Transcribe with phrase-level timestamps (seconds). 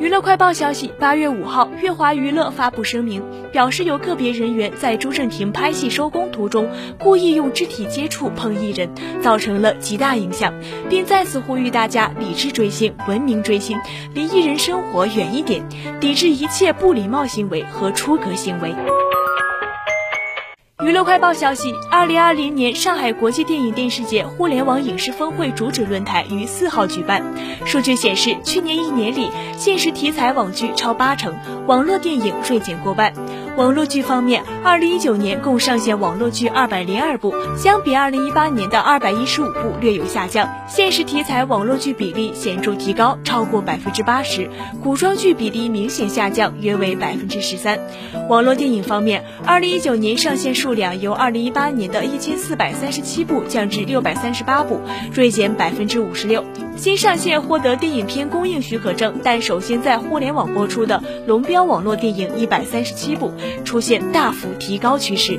[0.00, 8.90] 娱乐快报消息，八月五号，乐华娱乐发布声明，表示有个别人员在朱正廷拍戏收工途中故意用肢体接触碰艺人，
[9.22, 10.52] 造成了极大影响，
[10.90, 13.78] 并再次呼吁大家理智追星、文明追星，
[14.12, 15.66] 离艺人生活远一点，
[16.00, 18.74] 抵制一切不礼貌行为和出格行为。
[20.84, 27.22] 娱乐快报消息：二零二零年上海国际电影电视节互联网影视峰会主旨论坛于四号举办。
[27.64, 31.34] 数据显示，去年一年里，现实题材网剧超八成，
[31.66, 33.14] 网络电影锐减过半。
[33.56, 40.46] 网络剧方面，二零一九年共上线网络剧二百零二部，相比二零一八年的二百一十五部略有下降。
[40.68, 44.50] 现实题材网络剧比例显著提高，超过百分之八十；
[44.82, 47.78] 古装剧比例明显下降，约为百分之十三。
[48.28, 54.80] 网络电影方面，二零一九年上线数量由二零一八年的一千四百三十七部降至六百三十八部，
[55.12, 56.44] 锐减百分之五十六。
[56.76, 63.32] 新上线获得电影片公映许可证，但首先在互联网播出的龙标网络电影一百三十七部。
[63.64, 65.38] 出现大幅提高趋势。